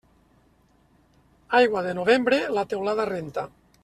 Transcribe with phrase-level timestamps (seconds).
[1.59, 3.45] Aigua de novembre, la teulada renta.